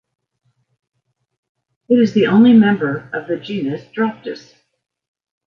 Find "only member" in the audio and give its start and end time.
2.25-3.07